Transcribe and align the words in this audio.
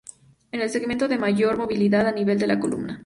Es 0.51 0.59
el 0.59 0.69
segmento 0.71 1.07
de 1.07 1.19
mayor 1.19 1.57
movilidad 1.59 2.07
a 2.07 2.11
nivel 2.11 2.39
de 2.39 2.47
la 2.47 2.59
columna. 2.59 2.99